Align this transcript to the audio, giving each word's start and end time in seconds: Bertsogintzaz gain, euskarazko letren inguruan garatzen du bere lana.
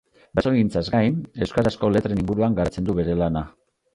Bertsogintzaz 0.37 0.81
gain, 0.93 1.19
euskarazko 1.47 1.91
letren 1.95 2.23
inguruan 2.23 2.57
garatzen 2.61 2.87
du 2.89 2.95
bere 3.01 3.19
lana. 3.23 3.45